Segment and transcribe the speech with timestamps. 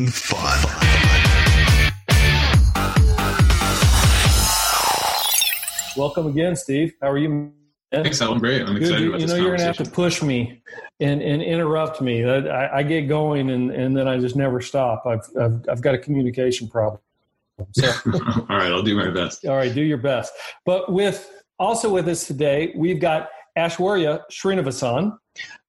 [0.00, 0.58] even fun.
[5.96, 6.94] Welcome again, Steve.
[7.02, 7.52] How are you?
[7.92, 8.62] Thanks, I'm great.
[8.62, 9.08] I'm excited Good.
[9.08, 10.62] about You this know, you're going to have to push me
[11.00, 12.24] and, and interrupt me.
[12.24, 15.04] I, I get going and, and then I just never stop.
[15.06, 17.00] I've, I've, I've got a communication problem.
[17.72, 19.44] So, All right, I'll do my best.
[19.44, 20.32] all right, do your best.
[20.64, 23.28] But with also with us today, we've got
[23.58, 25.18] Aishwarya Srinivasan,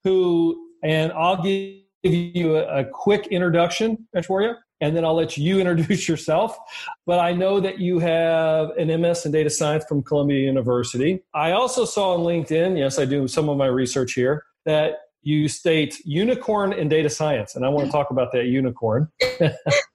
[0.06, 5.60] who, and I'll give you a, a quick introduction, Aishwarya, and then I'll let you
[5.62, 6.58] introduce yourself.
[7.06, 11.22] But I know that you have an MS in data science from Columbia University.
[11.34, 15.48] I also saw on LinkedIn, yes, I do some of my research here, that you
[15.48, 19.10] state unicorn in data science, and I want to talk about that unicorn.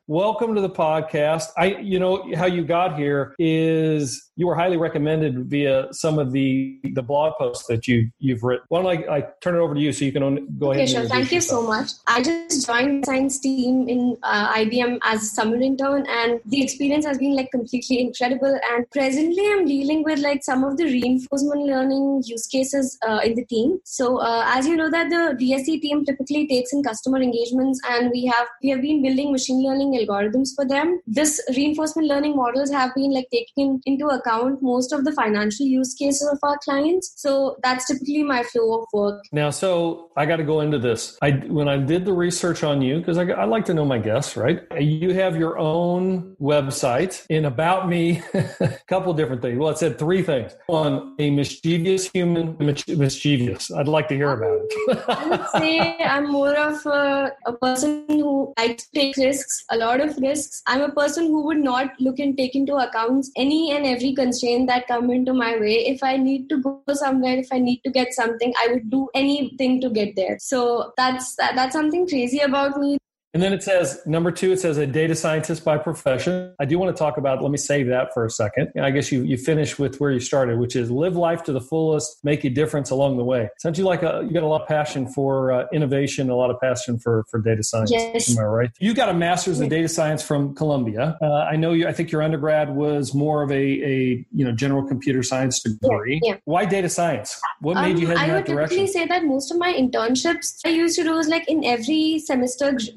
[0.08, 1.48] Welcome to the podcast.
[1.58, 6.30] I, you know, how you got here is you were highly recommended via some of
[6.30, 8.64] the the blog posts that you you've written.
[8.68, 10.82] Why don't I, I turn it over to you so you can go ahead.
[10.84, 11.08] Okay, and sure.
[11.08, 11.62] Thank you yourself.
[11.62, 11.90] so much.
[12.06, 16.62] I just joined the science team in uh, IBM as a summer intern, and the
[16.62, 18.56] experience has been like completely incredible.
[18.70, 23.34] And presently, I'm dealing with like some of the reinforcement learning use cases uh, in
[23.34, 23.80] the team.
[23.82, 28.08] So, uh, as you know, that the DSE team typically takes in customer engagements, and
[28.12, 31.00] we have we have been building machine learning algorithms for them.
[31.06, 35.94] This reinforcement learning models have been like taking into account most of the financial use
[35.94, 37.12] cases of our clients.
[37.16, 39.24] So that's typically my flow of work.
[39.32, 41.16] Now, so I got to go into this.
[41.22, 43.98] I when I did the research on you because I, I like to know my
[43.98, 44.62] guests, right?
[44.78, 49.58] You have your own website in about me, a couple different things.
[49.58, 50.54] Well, it said three things.
[50.66, 53.70] One, a mischievous human, mischievous.
[53.70, 55.04] I'd like to hear about it.
[55.08, 59.76] I would say I'm more of a, a person who likes to take risks, a
[59.76, 60.62] lot of risks.
[60.66, 64.66] I'm a person who would not look and take into account any and every constraint
[64.66, 65.86] that come into my way.
[65.86, 69.08] If I need to go somewhere, if I need to get something, I would do
[69.14, 70.38] anything to get there.
[70.40, 72.98] So that's that, that's something crazy about me.
[73.36, 76.54] And then it says number two, it says a data scientist by profession.
[76.58, 78.72] I do want to talk about, let me save that for a second.
[78.80, 81.60] I guess you, you finish with where you started, which is live life to the
[81.60, 83.50] fullest, make a difference along the way.
[83.58, 86.48] Sounds you like a, you got a lot of passion for uh, innovation, a lot
[86.48, 87.90] of passion for, for data science.
[87.90, 88.30] Yes.
[88.30, 88.70] Am I right?
[88.80, 91.18] You got a master's in data science from Columbia.
[91.20, 94.52] Uh, I know you, I think your undergrad was more of a, a, you know,
[94.52, 96.20] general computer science degree.
[96.22, 96.36] Yeah, yeah.
[96.46, 97.38] Why data science?
[97.60, 98.78] What made Um, you head in I that would direction?
[98.78, 102.18] typically say that most of my internships I used to do was like in every
[102.20, 102.94] semester g-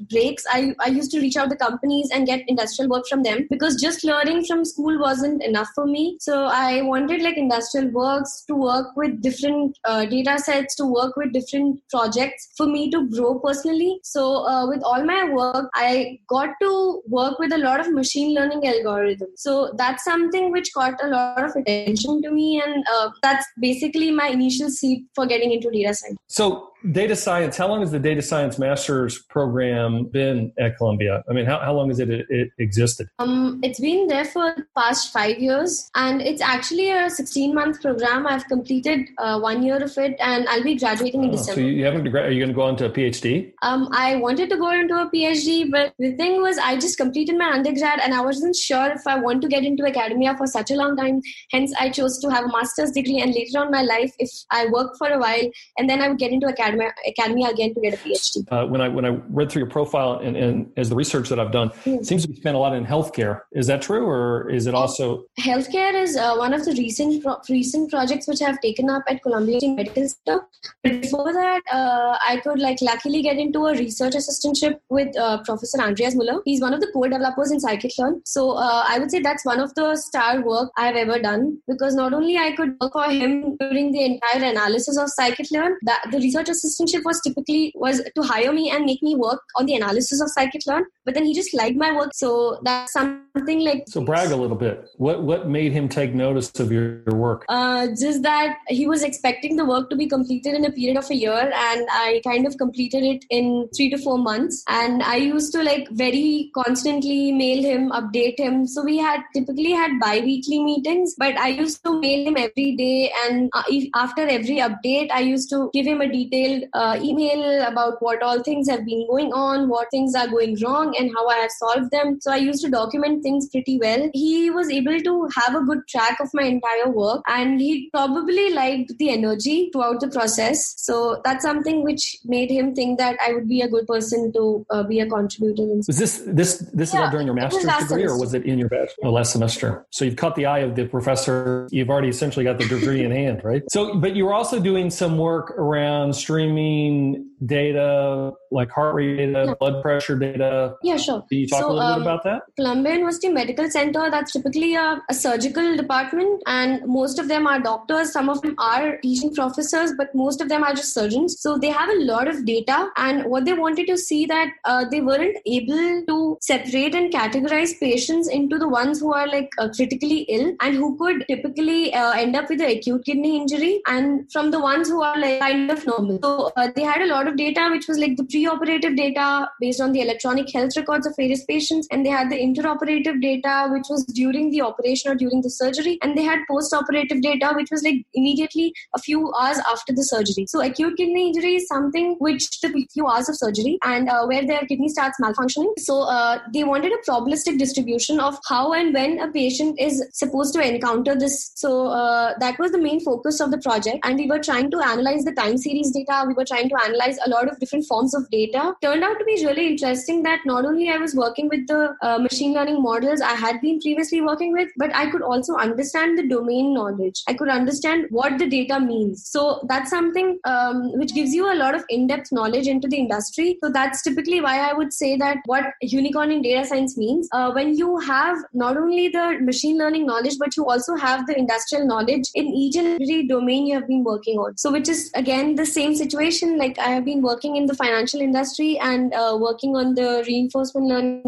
[0.50, 3.80] I, I used to reach out to companies and get industrial work from them because
[3.80, 6.16] just learning from school wasn't enough for me.
[6.20, 11.16] So I wanted like industrial works to work with different uh, data sets, to work
[11.16, 13.98] with different projects for me to grow personally.
[14.02, 18.34] So uh, with all my work, I got to work with a lot of machine
[18.34, 19.36] learning algorithms.
[19.36, 24.10] So that's something which caught a lot of attention to me, and uh, that's basically
[24.10, 26.18] my initial seed for getting into data science.
[26.28, 31.22] So, data science, how long has the data science master's program been at Columbia?
[31.28, 33.08] I mean, how, how long has it, it existed?
[33.18, 37.82] Um, it's been there for the past five years, and it's actually a 16 month
[37.82, 38.26] program.
[38.26, 41.60] I've completed uh, one year of it, and I'll be graduating in Oh, so December.
[41.70, 43.52] you haven't, are you going to go on to a PhD?
[43.62, 47.36] Um, I wanted to go into a PhD, but the thing was, I just completed
[47.36, 50.70] my undergrad and I wasn't sure if I want to get into academia for such
[50.70, 51.20] a long time.
[51.50, 54.30] Hence, I chose to have a master's degree, and later on in my life, if
[54.50, 56.69] I work for a while, and then I would get into academia,
[57.06, 58.44] academia again to get a PhD.
[58.50, 61.40] Uh, when I when I read through your profile and, and as the research that
[61.40, 63.42] I've done, it seems to be spent a lot in healthcare.
[63.52, 65.24] Is that true, or is it also?
[65.38, 69.02] Healthcare is uh, one of the recent pro- recent projects which I have taken up
[69.08, 70.42] at Columbia Medical Center.
[70.82, 75.42] But before that, uh, I could like luckily get into a research assistantship with uh,
[75.44, 76.40] Professor Andreas Muller.
[76.44, 78.22] He's one of the core developers in Scikit-learn.
[78.24, 81.58] So uh, I would say that's one of the star work I have ever done
[81.66, 86.04] because not only I could work for him during the entire analysis of Scikit-learn, that
[86.10, 89.74] the research assistantship was typically was to hire me and make me work on the
[89.74, 90.84] analysis of Scikit-learn.
[91.04, 94.56] But then he just liked my work, so that's something like So brag a little
[94.56, 94.88] bit.
[94.96, 97.44] What what made him take notice of your, your work?
[97.48, 101.10] uh, just that he was expecting the work to be completed in a period of
[101.10, 105.16] a year and i kind of completed it in three to four months and i
[105.16, 110.62] used to like very constantly mail him update him so we had typically had bi-weekly
[110.62, 113.62] meetings but i used to mail him every day and uh,
[113.94, 116.08] after every update i used to give him a
[116.50, 120.56] detailed uh, email about what all things have been going on what things are going
[120.62, 124.08] wrong and how i have solved them so i used to document things pretty well
[124.12, 128.52] he was able to have a good track of my entire work and he probably
[128.52, 133.32] liked the energy throughout the process so that's something which made him think that i
[133.32, 136.90] would be a good person to uh, be a contributor in Was this this this
[136.90, 139.86] is all during your master's degree, or was it in your bachelor oh, last semester?
[139.90, 141.68] So you've caught the eye of the professor.
[141.70, 143.62] You've already essentially got the degree in hand, right?
[143.70, 149.44] So, but you were also doing some work around streaming data, like heart rate data,
[149.46, 149.54] Yeah.
[149.60, 150.74] blood pressure data.
[150.82, 151.22] Yeah, sure.
[151.28, 152.42] Can you talk So, a little um, bit about that?
[152.56, 157.58] Columbia University Medical Center, that's typically a, a surgical department, and most of them are
[157.60, 158.12] doctors.
[158.12, 161.40] Some of them are teaching professors, but most of them are just surgeons.
[161.40, 164.84] So they have a lot of data, and what they wanted to see that uh,
[164.90, 169.68] they weren't able to separate and categorize patients into the ones who are like uh,
[169.74, 174.30] critically ill and who could typically uh, end up with an acute kidney injury, and
[174.30, 176.18] from the ones who are like kind of normal.
[176.22, 179.80] So uh, they had a lot of data, which was like the pre-operative data based
[179.80, 183.88] on the electronic health records of various patients, and they had the intraoperative data, which
[183.90, 187.82] was during the operation or during the surgery, and they had post-operative data, which was
[187.82, 190.46] like immediately a few hours after the surgery.
[190.54, 194.46] So acute kidney injury is something which the few hours of surgery and uh, where
[194.46, 195.72] their kidney starts malfunctioning.
[195.78, 200.54] So uh, they wanted a probabilistic distribution of how and when a patient is supposed
[200.54, 201.52] to encounter this.
[201.54, 204.80] So uh, that was the main focus of the project, and we were trying to
[204.92, 206.09] analyze the time series data.
[206.26, 208.74] We were trying to analyze a lot of different forms of data.
[208.82, 212.18] Turned out to be really interesting that not only I was working with the uh,
[212.18, 216.26] machine learning models I had been previously working with, but I could also understand the
[216.28, 217.22] domain knowledge.
[217.28, 219.26] I could understand what the data means.
[219.28, 223.58] So that's something um, which gives you a lot of in-depth knowledge into the industry.
[223.62, 227.28] So that's typically why I would say that what unicorn in data science means.
[227.32, 231.38] Uh, when you have not only the machine learning knowledge, but you also have the
[231.38, 234.56] industrial knowledge in each and every domain you have been working on.
[234.56, 236.58] So which is again the same situation.
[236.58, 240.86] Like I have been working in the financial industry and uh, working on the reinforcement
[240.86, 241.22] learning,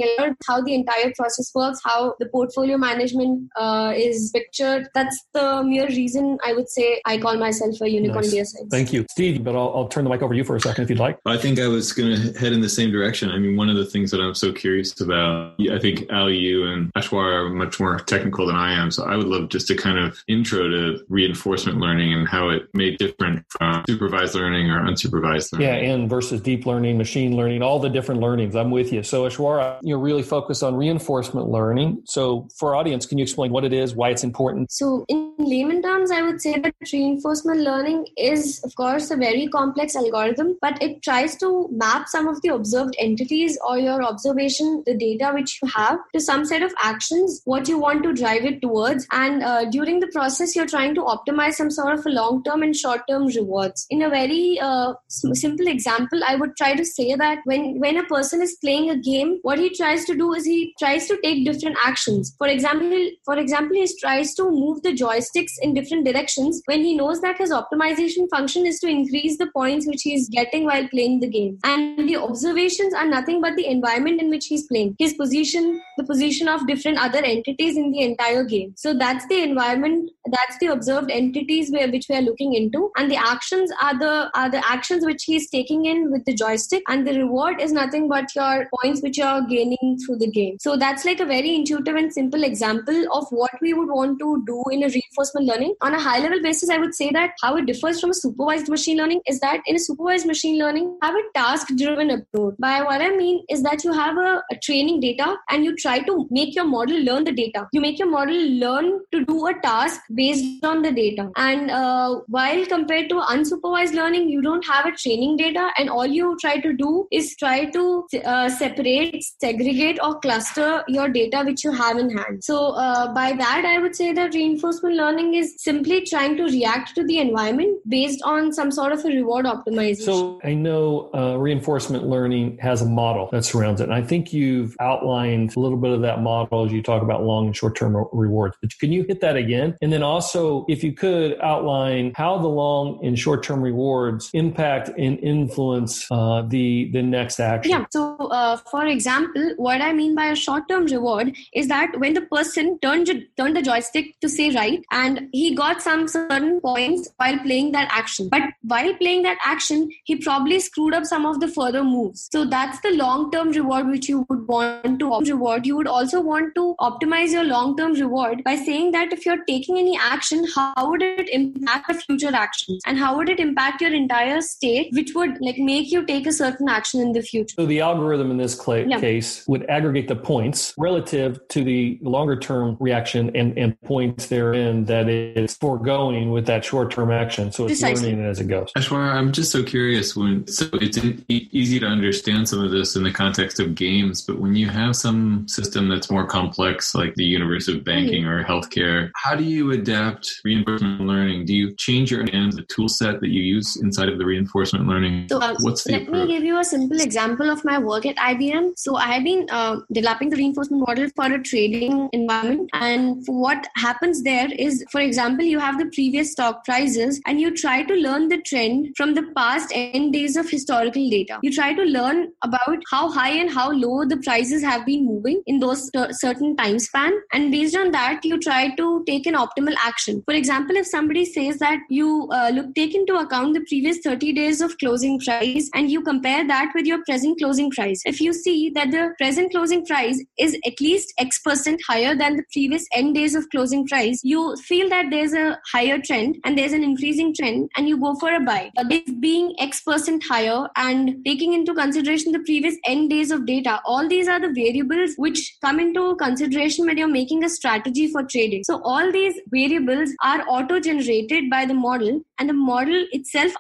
[0.49, 4.89] how the entire process works, how the portfolio management uh, is pictured.
[4.95, 8.33] That's the mere reason I would say I call myself a unicorn Nice.
[8.33, 8.69] data science.
[8.71, 9.45] Thank you, Steve.
[9.45, 11.19] But I'll, I'll turn the mic over to you for a second if you'd like.
[11.27, 13.31] I think I was going to head in the same direction.
[13.31, 16.67] I mean, one of the things that I'm so curious about, I think Ali, you
[16.67, 18.91] and Ashwar are much more technical than I am.
[18.91, 22.63] So I would love just a kind of intro to reinforcement learning and how it
[22.75, 25.69] may different from supervised learning or unsupervised learning.
[25.69, 28.55] Yeah, and versus deep learning, machine learning, all the different learnings.
[28.55, 29.03] I'm with you.
[29.03, 32.03] So Ashwara, you're really focused on reinforcement learning.
[32.05, 34.71] So for our audience, can you explain what it is, why it's important?
[34.73, 39.49] So, in layman terms, I would say that reinforcement learning is, of course, a very
[39.49, 44.83] complex algorithm, but it tries to map some of the observed entities or your observation,
[44.87, 48.45] the data which you have, to some set of actions, what you want to drive
[48.45, 49.07] it towards.
[49.13, 52.63] And uh, during the process, you're trying to optimize some sort of a long term
[52.63, 53.87] and short term rewards.
[53.91, 58.05] In a very uh, simple example, I would try to say that when, when a
[58.05, 61.45] person is playing a game, what he tries to do is he tries to take
[61.45, 62.35] different actions.
[62.39, 66.95] For example, for example, he tries to move the joysticks in different directions when he
[66.97, 70.89] knows that his optimization function is to increase the points which he is getting while
[70.89, 71.59] playing the game.
[71.65, 76.05] And the observations are nothing but the environment in which he's playing, his position, the
[76.05, 78.75] position of different other entities in the entire game.
[78.77, 83.11] So that's the environment, that's the observed entities where, which we are looking into, and
[83.11, 87.07] the actions are the are the actions which he's taking in with the joystick, and
[87.07, 90.57] the reward is nothing but your points which you're gaining through the game.
[90.61, 94.43] So that's like a very intuitive and simple example of what we would want to
[94.47, 95.75] do in a reinforcement learning.
[95.81, 98.69] On a high level basis, I would say that how it differs from a supervised
[98.69, 102.55] machine learning is that in a supervised machine learning, have a task driven approach.
[102.59, 106.01] By what I mean is that you have a, a training data and you try
[106.01, 107.69] to make your model learn the data.
[107.73, 111.31] You make your model learn to do a task based on the data.
[111.37, 116.07] And uh, while compared to unsupervised learning, you don't have a training data, and all
[116.07, 121.65] you try to do is try to uh, separate, segregate, or cluster your data which
[121.65, 122.43] you have in hand.
[122.43, 126.95] So, uh, by that, I would say that reinforcement learning is simply trying to react
[126.95, 130.05] to the environment based on some sort of a reward optimization.
[130.05, 133.85] So I know uh, reinforcement learning has a model that surrounds it.
[133.85, 137.23] And I think you've outlined a little bit of that model as you talk about
[137.23, 138.57] long and short term rewards.
[138.61, 139.77] But can you hit that again?
[139.83, 144.89] And then also, if you could outline how the long and short term rewards impact
[144.99, 147.71] and influence uh, the, the next action.
[147.71, 147.85] Yeah.
[147.91, 152.23] So, uh, for example, what I mean by a short-term reward is that when the
[152.23, 157.39] person turned turned the joystick to say right, and he got some certain points while
[157.39, 161.49] playing that action, but while playing that action, he probably screwed up some of the
[161.49, 162.29] further moves.
[162.31, 165.67] So that's the long-term reward which you would want to reward.
[165.67, 169.79] You would also want to optimize your long-term reward by saying that if you're taking
[169.79, 173.93] any action, how would it impact the future actions, and how would it impact your
[173.93, 174.12] entire
[174.43, 177.55] state, which would like make you take a certain action in the future.
[177.57, 179.01] So the algorithm in this cla- Yeah.
[179.01, 184.73] case would aggregate the points relative to the longer term reaction and, and points therein
[184.73, 187.53] determined that it's foregoing with that short-term action.
[187.53, 188.11] So it's Precisely.
[188.11, 188.71] learning as it goes.
[188.77, 193.03] Ashwar, I'm just so curious when so it's easy to understand some of this in
[193.03, 197.25] the context of games, but when you have some system that's more complex, like the
[197.25, 198.31] universe of banking mm-hmm.
[198.31, 201.47] or healthcare, how do you adapt reinforcement learning?
[201.47, 204.87] Do you change your and the tool set that you use inside of the reinforcement
[204.87, 205.29] learning?
[205.29, 206.29] So, uh, What's the let approach?
[206.29, 208.73] me give you a simple example of my work at IBM.
[208.77, 213.67] So I have been uh, developing the reinforcement model for a trading environment, and what
[213.77, 217.95] happens there is, for example, you have the previous stock prices, and you try to
[217.95, 221.39] learn the trend from the past n days of historical data.
[221.43, 225.43] You try to learn about how high and how low the prices have been moving
[225.47, 229.75] in those certain time span, and based on that, you try to take an optimal
[229.85, 230.23] action.
[230.25, 234.33] For example, if somebody says that you uh, look take into account the previous 30
[234.33, 238.33] days of closing price and you compare that with your present closing price, if you
[238.33, 242.87] see that the present closing price is at least X percent higher than the previous
[242.93, 246.85] N days of closing price, you feel that there's a higher trend and there's an
[246.85, 248.71] increasing trend and you go for a buy.
[248.89, 253.81] This being X percent higher and taking into consideration the previous N days of data,
[253.85, 258.23] all these are the variables which come into consideration when you're making a strategy for
[258.23, 258.65] trading.
[258.65, 263.53] So all these variables are auto generated by the model and the model itself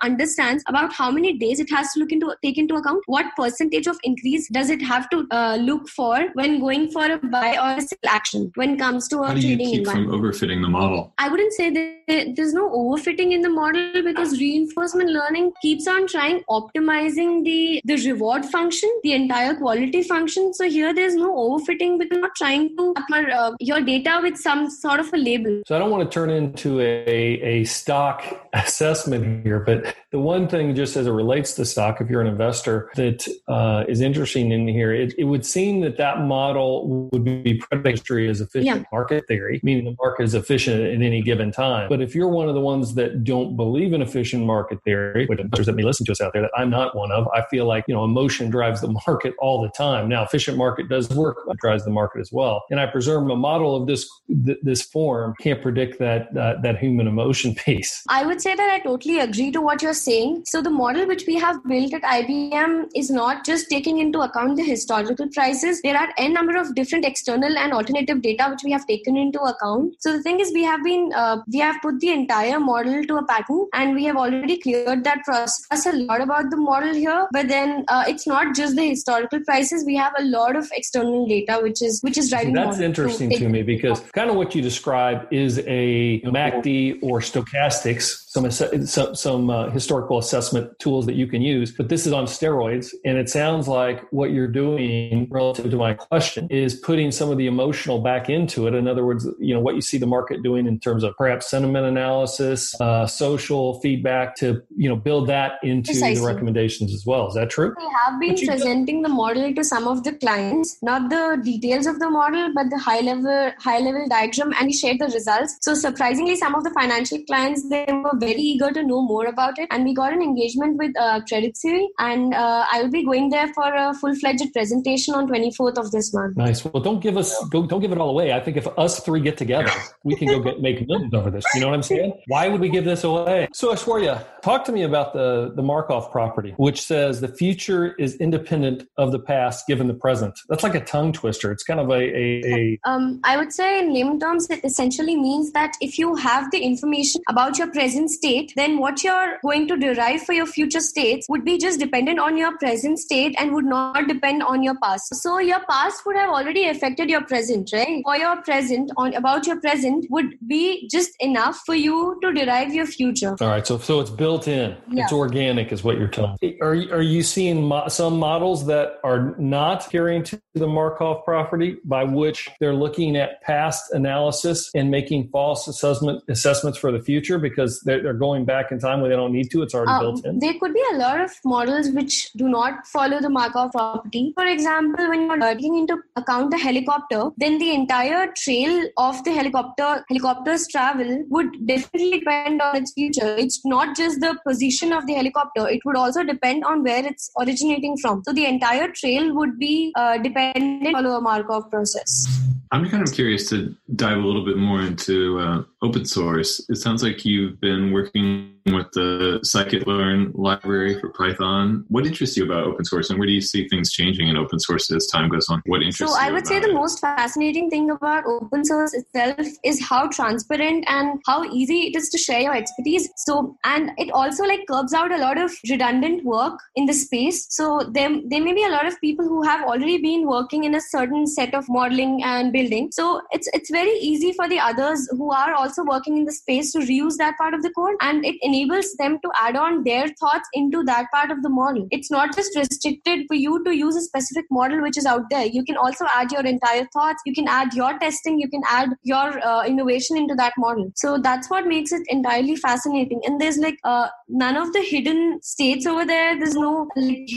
[0.69, 3.99] about how many days it has to look into take into account what percentage of
[4.04, 7.81] increase does it have to uh, look for when going for a buy or a
[7.81, 11.12] sell action when it comes to a how do you keep from overfitting the model?
[11.19, 16.07] I wouldn't say that there's no overfitting in the model because reinforcement learning keeps on
[16.07, 20.52] trying optimizing the the reward function the entire quality function.
[20.54, 25.00] So here there's no overfitting because not trying to uh, your data with some sort
[25.00, 25.62] of a label.
[25.66, 30.47] So i don't want to turn into a, a stock assessment here, but the one
[30.47, 34.52] thing, just as it relates to stock, if you're an investor, that uh, is interesting
[34.52, 38.85] in here, it, it, would seem that that model would be predatory as efficient yeah.
[38.92, 41.88] market theory, meaning the market is efficient at any given time.
[41.88, 45.40] But if you're one of the ones that don't believe in efficient market theory, which
[45.40, 47.64] investors that may listen to us out there, that I'm not one of, I feel
[47.64, 50.11] like you know emotion drives the market all the time.
[50.11, 53.37] Now, efficient market does work, it drives the market as well, and I presume a
[53.37, 58.02] model of this this form can't predict that uh, that human emotion piece.
[58.11, 60.43] I would say that I totally agree to what you're saying.
[60.47, 64.57] So the model which we have built at IBM is not just taking into account
[64.57, 65.81] the historical prices.
[65.83, 69.41] There are n number of different external and alternative data which we have taken into
[69.41, 69.97] account.
[70.01, 73.17] So the thing is, we have been uh, we have put the entire model to
[73.17, 77.27] a pattern, and we have already cleared that process a lot about the model here.
[77.33, 79.85] But then uh, it's not just the historical prices.
[79.85, 82.55] We have a lot of external data which is which is driving.
[82.55, 87.21] That's interesting to, to me because kind of what you describe is a MACD or
[87.21, 88.51] stochastics some
[88.87, 92.95] some, some uh, historical assessment tools that you can use but this is on steroids
[93.05, 97.37] and it sounds like what you're doing relative to my question is putting some of
[97.37, 98.75] the emotional back into it.
[98.75, 101.51] In other words you know what you see the market doing in terms of perhaps
[101.51, 106.21] sentiment analysis uh, social feedback to you know build that into Precisely.
[106.21, 107.29] the recommendations as well.
[107.29, 107.75] Is that true?
[107.77, 111.99] We have been presenting the model to some of the clients not the details of
[111.99, 115.59] the model but the high level high level diagram and we shared the results.
[115.61, 119.59] So surprisingly some of the financial clients they were very eager to know more about
[119.59, 119.69] it.
[119.71, 123.31] And we got an engagement with uh, Credit Suisse, and uh, I will be going
[123.31, 126.37] there for a full fledged presentation on 24th of this month.
[126.37, 126.64] Nice.
[126.64, 128.33] Well, don't give us don't give it all away.
[128.33, 129.73] I think if us three get together,
[130.05, 131.45] we can go get make millions over this.
[131.55, 132.12] You know what I'm saying?
[132.26, 133.49] Why would we give this away?
[133.52, 138.17] So Aishwarya, talk to me about the the Markov property, which says the future is
[138.17, 140.38] independent of the past given the present.
[140.49, 141.50] That's like a tongue twister.
[141.52, 145.17] It's kind of a, a, a um, I would say in layman terms, it essentially
[145.17, 149.66] means that if you have the information about your present state, then what you're going
[149.69, 153.52] to derive for your future states would be just dependent on your present state and
[153.54, 155.14] would not depend on your past.
[155.14, 158.02] So your past would have already affected your present, right?
[158.04, 162.73] Or your present on about your present would be just enough for you to derive
[162.75, 163.37] your future.
[163.40, 164.76] All right, so so it's built in.
[164.90, 165.04] Yeah.
[165.04, 166.37] It's organic, is what you're telling.
[166.61, 171.78] Are are you seeing mo- some models that are not adhering to the Markov property,
[171.85, 177.38] by which they're looking at past analysis and making false assessment assessments for the future
[177.38, 179.63] because they're, they're going back in time when they don't need to.
[179.63, 180.39] It's already um, built in.
[180.39, 184.33] There could be a lot of models which do not follow the Markov property.
[184.37, 189.33] For example, when you're taking into account a helicopter, then the entire trail of the
[189.33, 193.37] helicopter helicopter's travel would definitely depend on its future.
[193.37, 197.31] It's not just the position of the helicopter; it would also depend on where it's
[197.39, 198.23] originating from.
[198.25, 202.43] So the entire trail would be uh, dependent on a Markov process.
[202.73, 206.65] I'm kind of curious to dive a little bit more into uh, open source.
[206.71, 211.85] It sounds like you've been working with the scikit-learn library for Python.
[211.88, 214.61] What interests you about open source, and where do you see things changing in open
[214.61, 215.62] source as time goes on?
[215.66, 216.26] What interests so you?
[216.26, 216.75] I would say the it?
[216.75, 222.09] most fascinating thing about open source itself is how transparent and how easy it is
[222.11, 223.09] to share your expertise.
[223.16, 227.47] So and it also like curbs out a lot of redundant work in the space.
[227.50, 230.75] So there there may be a lot of people who have already been working in
[230.75, 232.90] a certain set of modeling and building.
[232.92, 236.73] So it's it's very easy for the others who are also working in the space
[236.73, 240.09] to reuse that part of the code and it enables them to add on their
[240.21, 241.87] thoughts into that part of the model.
[241.91, 245.47] It's not just restricted for you to use a specific model which is out there.
[245.47, 247.23] You can also add your entire thoughts.
[247.27, 248.39] You can add your testing.
[248.39, 250.91] You can add your uh, innovation into that model.
[250.97, 253.21] So that's what makes it entirely fascinating.
[253.25, 256.39] And there's like uh, none of the hidden states over there.
[256.39, 257.29] There's no like.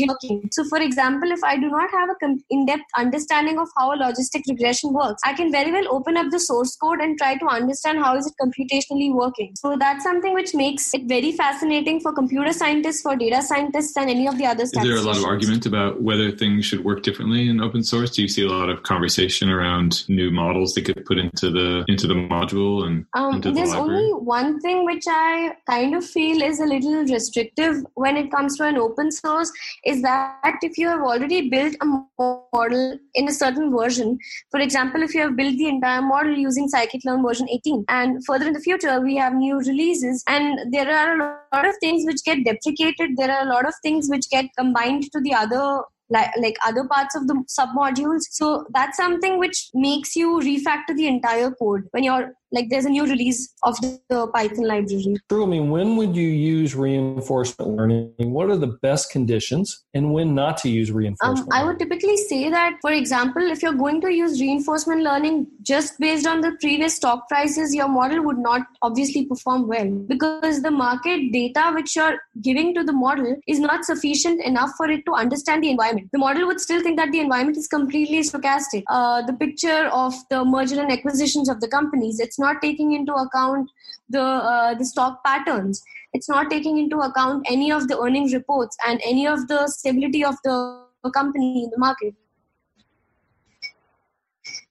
[0.51, 2.15] So for example, if I do not have a
[2.49, 6.39] in-depth understanding of how a logistic regression works, I can very well open up the
[6.39, 9.53] source code and try to understand how is it computationally working.
[9.57, 14.09] So that's something which makes it very fascinating for computer scientists, for data scientists, and
[14.09, 14.63] any of the other.
[14.63, 18.11] Is there a lot of argument about whether things should work differently in open source?
[18.11, 21.85] Do you see a lot of conversation around new models that get put into the
[21.87, 26.05] into the module and um, into there's the only one thing which I kind of
[26.05, 29.51] feel is a little restrictive when it comes to an open source
[29.85, 31.85] is that if you have already built a
[32.19, 34.17] model in a certain version,
[34.51, 38.47] for example, if you have built the entire model using scikit-learn version 18, and further
[38.47, 42.23] in the future we have new releases, and there are a lot of things which
[42.23, 46.29] get deprecated, there are a lot of things which get combined to the other like,
[46.39, 48.21] like other parts of the submodules.
[48.29, 52.89] So that's something which makes you refactor the entire code when you're like there's a
[52.89, 55.17] new release of the Python library.
[55.29, 55.43] True.
[55.43, 58.13] I mean, when would you use reinforcement learning?
[58.17, 61.51] What are the best conditions and when not to use reinforcement?
[61.53, 65.47] Um, I would typically say that, for example, if you're going to use reinforcement learning
[65.61, 70.61] just based on the previous stock prices, your model would not obviously perform well because
[70.61, 75.05] the market data which you're giving to the model is not sufficient enough for it
[75.05, 76.09] to understand the environment.
[76.11, 78.83] The model would still think that the environment is completely stochastic.
[78.89, 83.13] Uh, the picture of the merger and acquisitions of the companies, it's not taking into
[83.13, 83.69] account
[84.09, 85.81] the uh, the stock patterns.
[86.11, 90.25] It's not taking into account any of the earnings reports and any of the stability
[90.25, 92.13] of the company in the market.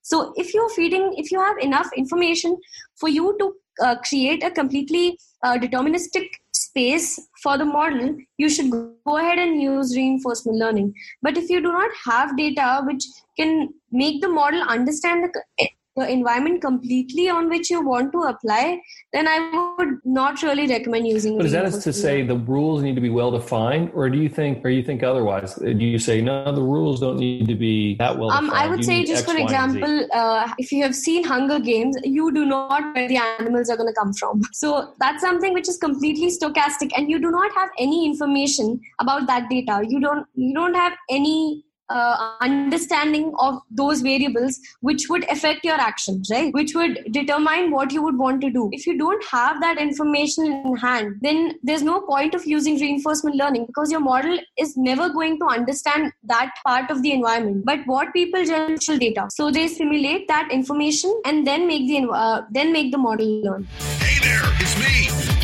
[0.02, 2.58] So if you're feeding if you have enough information
[2.97, 8.71] for you to uh, create a completely uh, deterministic space for the model you should
[8.71, 10.93] go ahead and use reinforcement learning.
[11.23, 13.04] But if you do not have data which
[13.39, 18.80] can make the model understand the the environment completely on which you want to apply,
[19.13, 21.37] then I would not really recommend using.
[21.37, 24.28] But is that to say the rules need to be well defined, or do you
[24.28, 25.54] think, or you think otherwise?
[25.54, 28.30] Do you say no, the rules don't need to be that well?
[28.30, 31.97] Um, I would say, just X, for example, uh, if you have seen Hunger Games,
[32.02, 34.43] you do not where the animals are going to come from.
[34.65, 39.26] So that's something which is completely stochastic, and you do not have any information about
[39.26, 39.83] that data.
[39.87, 45.75] You don't, you don't have any uh, understanding of those variables which would affect your
[45.75, 46.52] actions right?
[46.54, 48.70] Which would determine what you would want to do.
[48.73, 53.36] If you don't have that information in hand then there's no point of using reinforcement
[53.36, 57.64] learning because your model is never going to understand that part of the environment.
[57.64, 59.28] But what people generate data.
[59.30, 63.64] So they simulate that information and then make the uh, then make the model learn.
[64.00, 64.94] Hey there it's me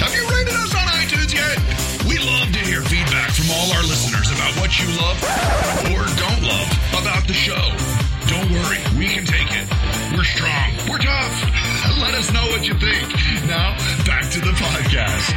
[0.01, 0.30] have you
[3.81, 5.17] our listeners about what you love
[5.89, 6.69] or don't love
[7.01, 7.55] about the show.
[8.29, 9.67] Don't worry, we can take it.
[10.15, 10.71] We're strong.
[10.87, 11.99] We're tough.
[11.99, 13.09] Let us know what you think.
[13.47, 15.31] Now, back to the podcast.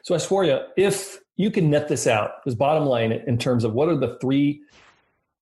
[0.00, 3.64] So, I swore you, if you can net this out, because bottom line, in terms
[3.64, 4.62] of what are the three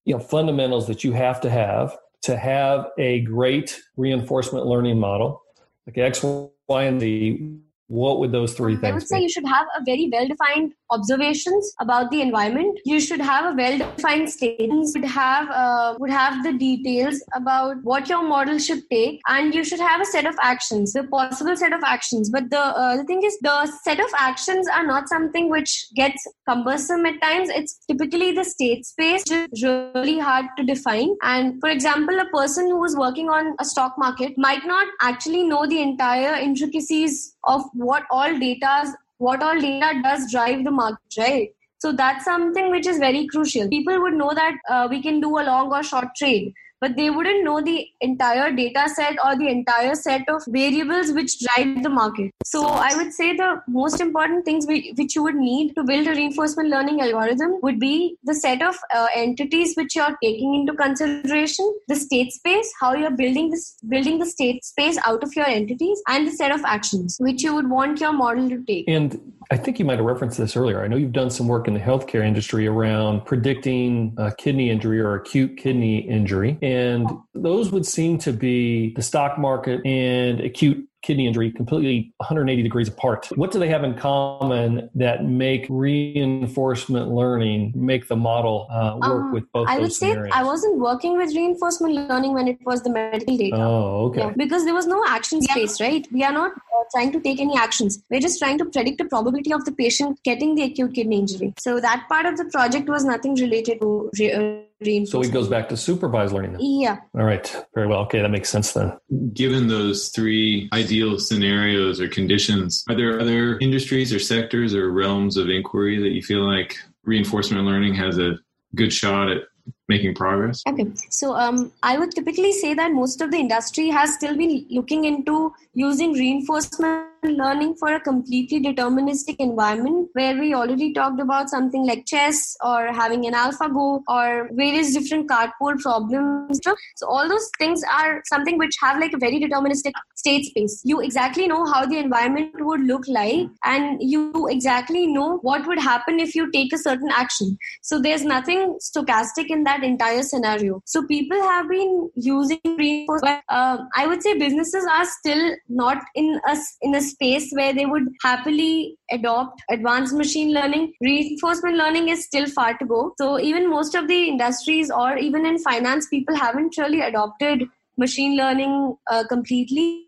[0.06, 5.40] you know, fundamentals that you have to have to have a great reinforcement learning model,
[5.86, 6.24] like X,
[6.72, 7.60] Y, and Z,
[7.92, 9.06] what would those three things I would be?
[9.06, 12.78] say you should have a very well defined observations about the environment.
[12.86, 14.92] You should have a well-defined statements.
[14.94, 19.62] Would have uh, would have the details about what your model should take, and you
[19.62, 22.30] should have a set of actions, the possible set of actions.
[22.30, 26.26] But the uh, the thing is, the set of actions are not something which gets
[26.48, 27.50] cumbersome at times.
[27.50, 31.14] It's typically the state space, which is really hard to define.
[31.22, 35.44] And for example, a person who is working on a stock market might not actually
[35.44, 41.16] know the entire intricacies of what all data what all data does drive the market,
[41.16, 41.50] right?
[41.78, 43.68] So that's something which is very crucial.
[43.68, 47.08] People would know that uh, we can do a long or short trade, but they
[47.10, 51.88] wouldn't know the entire data set or the entire set of variables which drive the
[51.88, 52.32] market.
[52.44, 56.10] So I would say the most important things which you would need to build a
[56.10, 61.72] reinforcement learning algorithm would be the set of uh, entities which you're taking into consideration,
[61.86, 66.02] the state space, how you're building this building the state space out of your entities,
[66.08, 68.88] and the set of actions which you would want your model to take.
[68.88, 70.82] And I think you might have referenced this earlier.
[70.82, 75.14] I know you've done some work in the healthcare industry around predicting kidney injury or
[75.14, 76.58] acute kidney injury.
[76.62, 82.62] And those would seem to be the stock market and acute kidney injury completely 180
[82.62, 83.28] degrees apart.
[83.34, 89.22] What do they have in common that make reinforcement learning make the model uh, work
[89.24, 89.68] um, with both?
[89.68, 93.56] I would say I wasn't working with reinforcement learning when it was the medical data.
[93.56, 94.20] Oh, okay.
[94.20, 95.86] Yeah, because there was no action space, yeah.
[95.86, 96.08] right?
[96.12, 98.02] We are not uh, trying to take any actions.
[98.10, 101.54] We're just trying to predict the probability of the patient getting the acute kidney injury.
[101.58, 104.10] So that part of the project was nothing related to.
[104.34, 104.71] Uh,
[105.06, 106.52] so it goes back to supervised learning.
[106.52, 106.60] Then.
[106.62, 106.98] Yeah.
[107.14, 107.64] All right.
[107.74, 108.00] Very well.
[108.00, 108.92] Okay, that makes sense then.
[109.32, 115.36] Given those three ideal scenarios or conditions, are there other industries or sectors or realms
[115.36, 118.38] of inquiry that you feel like reinforcement learning has a
[118.74, 119.42] good shot at
[119.88, 120.62] making progress?
[120.68, 124.66] Okay, so um, I would typically say that most of the industry has still been
[124.70, 131.48] looking into using reinforcement learning for a completely deterministic environment where we already talked about
[131.48, 136.60] something like chess or having an AlphaGo or various different CartPole problems.
[136.96, 140.80] So all those things are something which have like a very deterministic state space.
[140.84, 145.78] You exactly know how the environment would look like and you exactly know what would
[145.78, 147.56] happen if you take a certain action.
[147.82, 150.82] So there's nothing stochastic in that entire scenario.
[150.86, 153.42] So people have been using reinforcement.
[153.48, 157.86] Uh, I would say businesses are still not in a, in a space where they
[157.86, 160.92] would happily adopt advanced machine learning.
[161.00, 163.14] Reinforcement learning is still far to go.
[163.18, 167.64] So even most of the industries or even in finance, people haven't really adopted
[167.96, 170.06] machine learning uh, completely.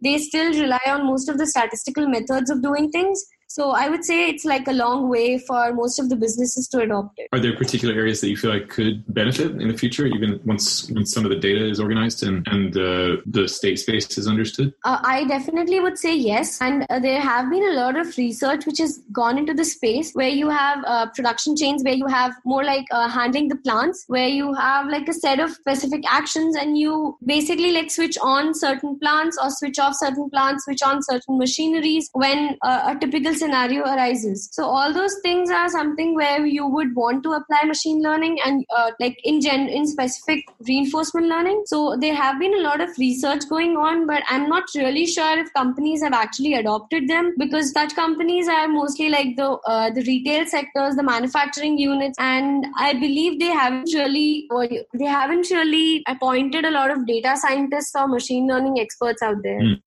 [0.00, 3.24] They still rely on most of the statistical methods of doing things.
[3.48, 6.80] So I would say it's like a long way for most of the businesses to
[6.80, 7.28] adopt it.
[7.32, 10.90] Are there particular areas that you feel like could benefit in the future, even once
[10.90, 14.74] once some of the data is organized and and the the state space is understood?
[14.84, 18.66] Uh, I definitely would say yes, and uh, there have been a lot of research
[18.66, 22.34] which has gone into the space where you have uh, production chains where you have
[22.44, 26.54] more like uh, handling the plants, where you have like a set of specific actions,
[26.54, 31.02] and you basically like switch on certain plants or switch off certain plants, switch on
[31.02, 34.48] certain machineries when uh, a typical scenario arises.
[34.52, 38.64] So all those things are something where you would want to apply machine learning and
[38.76, 41.62] uh, like in gen in specific reinforcement learning.
[41.66, 45.38] So there have been a lot of research going on, but I'm not really sure
[45.38, 50.02] if companies have actually adopted them because such companies are mostly like the uh, the
[50.02, 54.48] retail sectors, the manufacturing units, and I believe they haven't really
[54.94, 59.60] they haven't really appointed a lot of data scientists or machine learning experts out there.
[59.60, 59.82] Mm.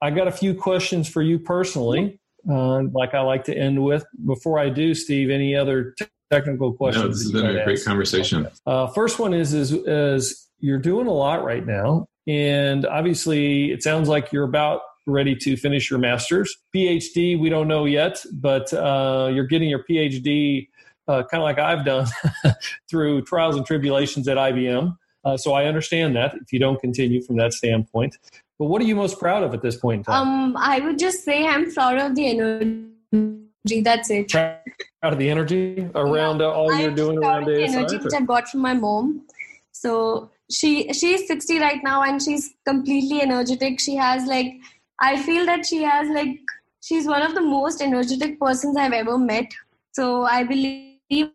[0.00, 2.18] I got a few questions for you personally
[2.50, 4.04] uh, like I like to end with.
[4.24, 7.04] Before I do, Steve, any other t- technical questions?
[7.04, 8.48] No, this has been a great conversation.
[8.66, 13.82] Uh, first one is, is is you're doing a lot right now, and obviously it
[13.82, 17.38] sounds like you're about ready to finish your master's, PhD.
[17.38, 20.68] We don't know yet, but uh, you're getting your PhD.
[21.08, 22.08] Uh, kind of like I've done
[22.90, 24.96] through trials and tribulations at IBM.
[25.24, 28.16] Uh, so I understand that if you don't continue from that standpoint.
[28.58, 30.28] But what are you most proud of at this point in time?
[30.28, 33.82] Um, I would just say I'm proud of the energy.
[33.82, 34.30] That's it.
[34.30, 34.62] Proud
[35.02, 38.20] of the energy around yeah, all I'm you're doing proud around the energy which I
[38.22, 39.26] got from my mom.
[39.72, 43.78] So she she's 60 right now and she's completely energetic.
[43.80, 44.54] She has like
[45.00, 46.38] I feel that she has like
[46.80, 49.52] she's one of the most energetic persons I've ever met.
[49.92, 51.30] So I believe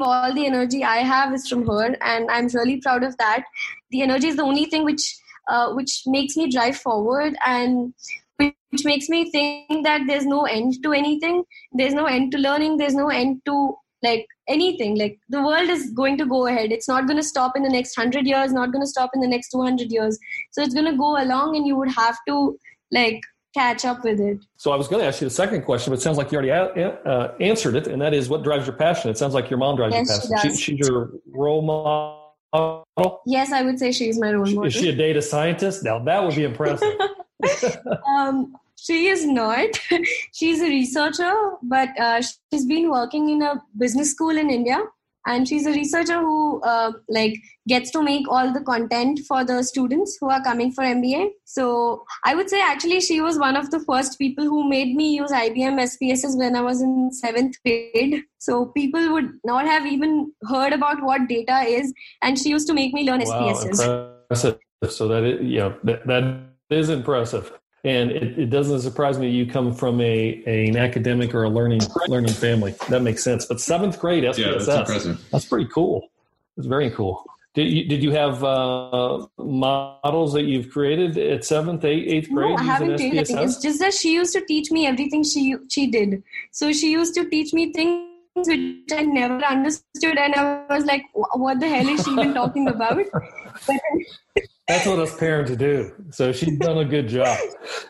[0.00, 3.44] all the energy I have is from her, and I'm really proud of that.
[3.90, 5.16] The energy is the only thing which
[5.48, 7.94] uh, which makes me drive forward and
[8.38, 11.42] which makes me think that there's no end to anything.
[11.72, 12.76] There's no end to learning.
[12.76, 14.96] There's no end to like anything.
[14.96, 16.70] Like the world is going to go ahead.
[16.70, 19.20] It's not going to stop in the next 100 years not going to stop in
[19.20, 20.18] the next 200 years.
[20.52, 22.58] So it's going to go along and you would have to
[22.92, 23.20] like
[23.54, 24.38] catch up with it.
[24.56, 26.38] So i was going to ask you the second question but it sounds like you
[26.38, 29.10] already a- uh, answered it and that is what drives your passion?
[29.10, 30.50] It sounds like your mom drives yes, your passion.
[30.50, 32.17] She she, she's your role model
[32.52, 33.22] model?
[33.26, 34.66] Yes, I would say she's my role model.
[34.66, 35.84] Is she a data scientist?
[35.84, 36.94] Now that would be impressive.
[38.08, 39.68] um, she is not.
[40.32, 41.32] she's a researcher,
[41.62, 42.20] but uh,
[42.52, 44.82] she's been working in a business school in India.
[45.26, 47.34] And she's a researcher who uh, like
[47.66, 52.04] gets to make all the content for the students who are coming for mba so
[52.24, 55.30] i would say actually she was one of the first people who made me use
[55.30, 58.22] ibm spss when i was in seventh grade.
[58.40, 62.74] So people would not have even heard about what data is and she used to
[62.74, 64.58] make me learn wow, spss impressive.
[64.88, 66.24] so that yeah that, that
[66.70, 67.52] is impressive
[67.84, 71.50] and it, it, doesn't surprise me you come from a, a, an academic or a
[71.50, 72.74] learning learning family.
[72.88, 73.46] That makes sense.
[73.46, 75.28] But seventh grade SPSS, yeah, that's, impressive.
[75.30, 76.10] that's pretty cool.
[76.56, 77.24] It's very cool.
[77.54, 82.50] Did you, did you have uh, models that you've created at seventh, eighth, eighth grade?
[82.50, 83.38] No, I haven't created anything.
[83.38, 86.22] It's just that she used to teach me everything she she did.
[86.50, 88.06] So she used to teach me things
[88.46, 92.68] which I never understood, and I was like, "What the hell is she even talking
[92.68, 92.98] about?"
[93.66, 95.92] But that's what us parents do.
[96.10, 97.38] So she's done a good job.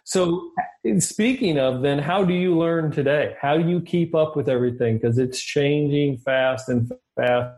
[0.04, 0.52] So
[1.00, 3.34] speaking of then, how do you learn today?
[3.40, 4.98] How do you keep up with everything?
[4.98, 7.54] Because it's changing fast and fast.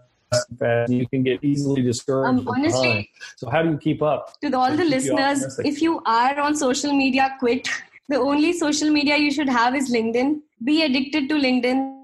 [0.51, 0.93] and Fast.
[0.93, 2.41] You can get easily discouraged.
[2.41, 4.41] Um, honestly, so how do you keep up?
[4.43, 7.69] To all the listeners, if you are on social media, quit.
[8.09, 10.41] The only social media you should have is LinkedIn.
[10.63, 11.97] Be addicted to LinkedIn.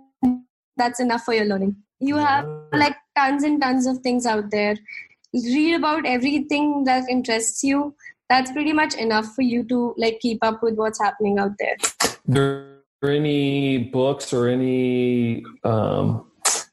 [0.76, 1.76] That's enough for your learning.
[2.00, 4.76] You have like tons and tons of things out there
[5.32, 7.94] read about everything that interests you
[8.28, 11.76] that's pretty much enough for you to like keep up with what's happening out there.
[12.26, 16.30] There any books or any um,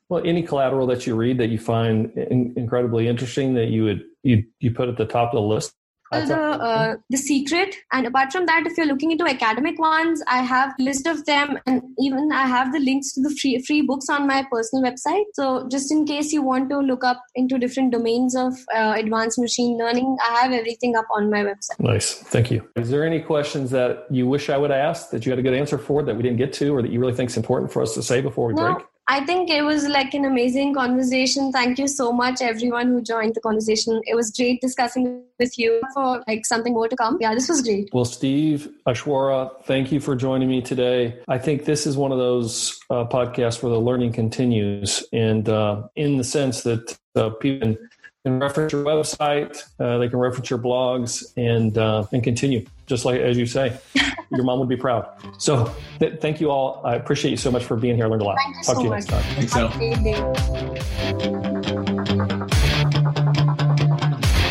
[0.09, 4.03] well any collateral that you read that you find in- incredibly interesting that you would
[4.23, 5.75] you you put at the top of the list
[6.21, 7.75] the uh, the secret.
[7.91, 11.57] And apart from that if you're looking into academic ones i have list of them
[11.65, 15.25] and even i have the links to the free free books on my personal website.
[15.33, 19.39] So just in case you want to look up into different domains of uh, advanced
[19.39, 21.79] machine learning i have everything up on my website.
[21.79, 22.13] Nice.
[22.13, 22.67] Thank you.
[22.75, 25.53] Is there any questions that you wish i would ask that you had a good
[25.53, 27.81] answer for that we didn't get to or that you really think is important for
[27.81, 31.51] us to say before we no, break I think it was like an amazing conversation.
[31.51, 34.01] Thank you so much, everyone who joined the conversation.
[34.05, 37.17] It was great discussing with you for like something more to come.
[37.19, 37.89] Yeah, this was great.
[37.91, 41.19] Well, Steve, Ashwara, thank you for joining me today.
[41.27, 45.83] I think this is one of those uh, podcasts where the learning continues, and uh,
[45.97, 47.75] in the sense that uh, people
[48.23, 53.05] can reference your website, uh, they can reference your blogs, and uh, and continue just
[53.05, 53.77] like as you say.
[54.31, 55.07] your mom would be proud.
[55.37, 56.81] So th- thank you all.
[56.83, 58.05] I appreciate you so much for being here.
[58.05, 58.37] I learned a lot.
[58.37, 59.07] Thank you Talk so to you much.
[59.35, 59.69] next time.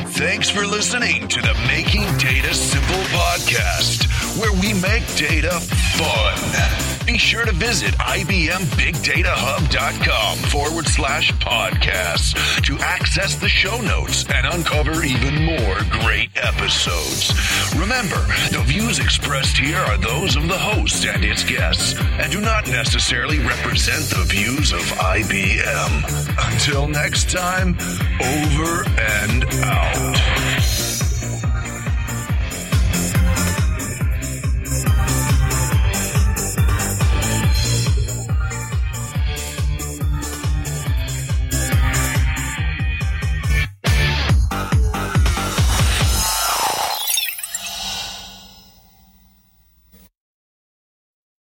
[0.06, 4.06] Thanks, Thanks for listening to the Making Data Simple podcast,
[4.38, 5.58] where we make data
[5.98, 6.91] fun.
[7.07, 12.33] Be sure to visit IBMBigDataHub.com forward slash podcasts
[12.65, 17.33] to access the show notes and uncover even more great episodes.
[17.75, 22.41] Remember, the views expressed here are those of the host and its guests and do
[22.41, 26.53] not necessarily represent the views of IBM.
[26.53, 27.77] Until next time,
[28.21, 29.43] over and